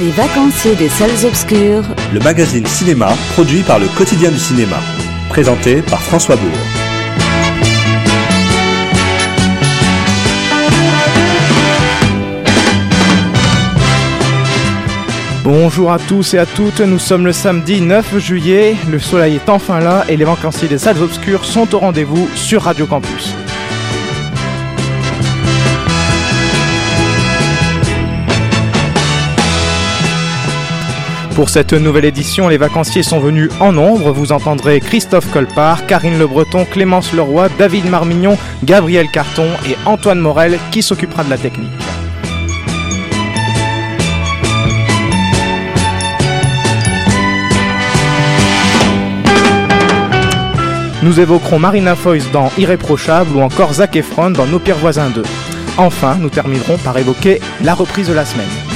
[0.00, 1.84] Les vacanciers des salles obscures.
[2.14, 4.78] Le magazine cinéma produit par le quotidien du cinéma.
[5.28, 6.50] Présenté par François Bourg.
[15.44, 19.50] Bonjour à tous et à toutes, nous sommes le samedi 9 juillet, le soleil est
[19.50, 23.34] enfin là et les vacanciers des salles obscures sont au rendez-vous sur Radio Campus.
[31.34, 34.12] Pour cette nouvelle édition, les vacanciers sont venus en nombre.
[34.12, 40.20] Vous entendrez Christophe Colpart, Karine Le Breton, Clémence Leroy, David Marmignon, Gabriel Carton et Antoine
[40.20, 41.70] Morel qui s'occupera de la technique.
[51.02, 55.22] Nous évoquerons Marina Foïs dans Irréprochable ou encore Zac Efron dans Nos pires voisins 2.
[55.78, 58.71] Enfin, nous terminerons par évoquer la reprise de la semaine.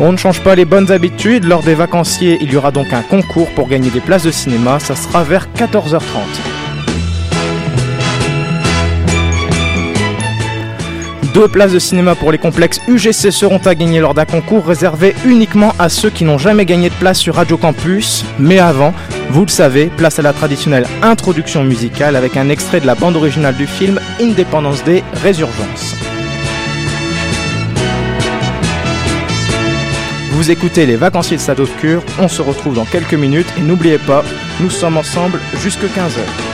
[0.00, 1.44] On ne change pas les bonnes habitudes.
[1.44, 4.80] Lors des vacanciers, il y aura donc un concours pour gagner des places de cinéma.
[4.80, 6.02] Ça sera vers 14h30.
[11.32, 15.16] Deux places de cinéma pour les complexes UGC seront à gagner lors d'un concours réservé
[15.24, 18.24] uniquement à ceux qui n'ont jamais gagné de place sur Radio Campus.
[18.38, 18.94] Mais avant,
[19.30, 23.16] vous le savez, place à la traditionnelle introduction musicale avec un extrait de la bande
[23.16, 26.13] originale du film Independence Day Résurgence.
[30.34, 33.98] Vous écoutez les vacanciers de Stade Obscur, on se retrouve dans quelques minutes et n'oubliez
[33.98, 34.24] pas,
[34.60, 36.53] nous sommes ensemble jusque 15h.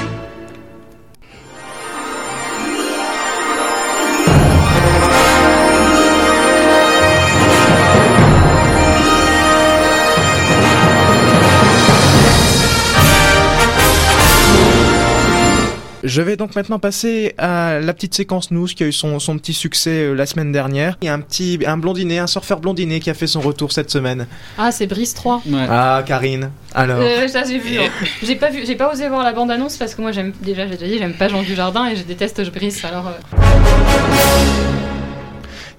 [16.02, 19.36] Je vais donc maintenant passer à la petite séquence news qui a eu son, son
[19.36, 20.96] petit succès euh, la semaine dernière.
[21.02, 23.70] Il y a un petit un blondinet, un surfeur blondinet qui a fait son retour
[23.72, 24.26] cette semaine.
[24.56, 25.42] Ah, c'est Brice 3.
[25.46, 25.66] Ouais.
[25.68, 26.50] Ah, Karine.
[26.74, 27.78] Alors, Euh, ça j'ai vu.
[27.78, 27.90] hein.
[28.22, 30.66] J'ai pas vu, j'ai pas osé voir la bande annonce parce que moi j'aime déjà
[30.66, 33.08] j'ai déjà dit j'aime pas Jean Dujardin et je déteste Brice alors.
[33.08, 34.89] euh,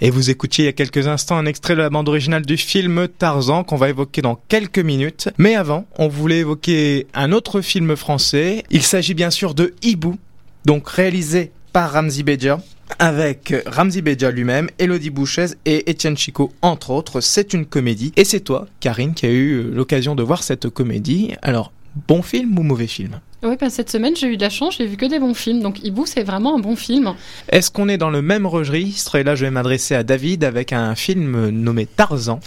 [0.01, 2.57] et vous écoutiez il y a quelques instants un extrait de la bande originale du
[2.57, 5.29] film Tarzan qu'on va évoquer dans quelques minutes.
[5.37, 8.63] Mais avant, on voulait évoquer un autre film français.
[8.71, 10.17] Il s'agit bien sûr de Hibou,
[10.65, 12.59] donc réalisé par Ramzi Bedia.
[12.99, 18.11] Avec Ramzi Bedia lui-même, Elodie Bouchez et Étienne Chico, entre autres, c'est une comédie.
[18.17, 21.33] Et c'est toi, Karine, qui a eu l'occasion de voir cette comédie.
[21.41, 21.71] Alors,
[22.07, 24.85] bon film ou mauvais film Oui, bah, cette semaine j'ai eu de la chance, j'ai
[24.85, 25.61] vu que des bons films.
[25.61, 27.13] Donc Hibou c'est vraiment un bon film.
[27.49, 29.15] Est-ce qu'on est dans le même registre?
[29.15, 32.39] Et là, je vais m'adresser à David avec un film nommé Tarzan.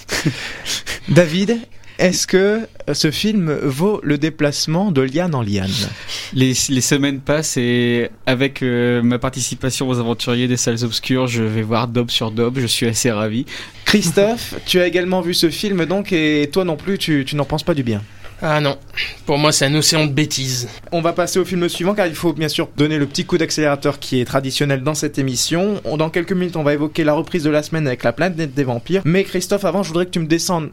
[1.09, 1.59] David,
[1.99, 5.71] est-ce que ce film vaut le déplacement de liane en liane?
[6.33, 11.45] Les, les semaines passent et avec euh, ma participation aux aventuriers des salles obscures, je
[11.45, 13.47] vais voir Dob sur Dob, je suis assez ravi.
[13.85, 17.45] Christophe, tu as également vu ce film donc et toi non plus, tu, tu n'en
[17.45, 18.03] penses pas du bien?
[18.43, 18.77] Ah non,
[19.27, 20.69] pour moi c'est un océan de bêtises.
[20.93, 23.39] On va passer au film suivant car il faut bien sûr donner le petit coup
[23.39, 25.81] d'accélérateur qui est traditionnel dans cette émission.
[25.85, 28.55] On- Dans quelques minutes, on va évoquer la reprise de la semaine avec la planète
[28.55, 29.03] des vampires.
[29.05, 30.71] Mais Christophe, avant, je voudrais que tu me descendes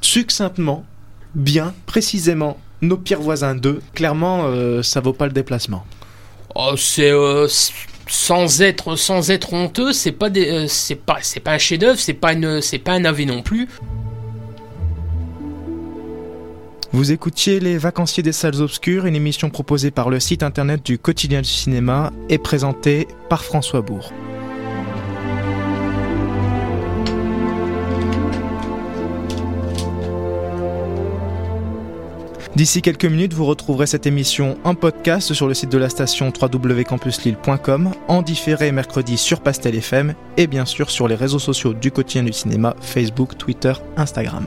[0.00, 0.84] succinctement,
[1.34, 3.80] bien, précisément, nos pires voisins 2.
[3.94, 5.84] Clairement, euh, ça vaut pas le déplacement.
[6.54, 7.48] Oh, c'est euh,
[8.06, 11.98] sans être sans être honteux, c'est pas des euh, c'est pas c'est pas un chef-d'œuvre,
[11.98, 13.66] c'est pas une c'est pas un AV non plus.
[16.94, 20.96] Vous écoutiez Les Vacanciers des Salles Obscures, une émission proposée par le site internet du
[20.96, 24.12] quotidien du cinéma et présentée par François Bourg.
[32.54, 36.32] D'ici quelques minutes, vous retrouverez cette émission en podcast sur le site de la station
[36.40, 41.90] www.campuslille.com, en différé mercredi sur Pastel FM et bien sûr sur les réseaux sociaux du
[41.90, 44.46] quotidien du cinéma, Facebook, Twitter, Instagram.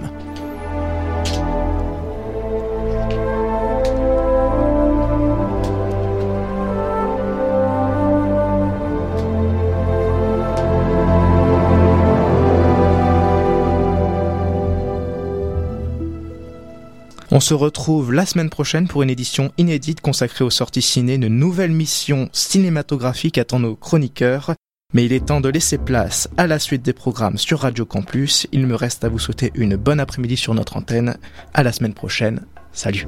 [17.38, 21.28] On se retrouve la semaine prochaine pour une édition inédite consacrée aux sorties ciné, une
[21.28, 24.56] nouvelle mission cinématographique attend nos chroniqueurs.
[24.96, 28.48] Mais il est temps de laisser place à la suite des programmes sur Radio Campus.
[28.54, 31.20] Il me reste à vous souhaiter une bonne après-midi sur notre antenne.
[31.54, 32.44] À la semaine prochaine.
[32.72, 33.06] Salut.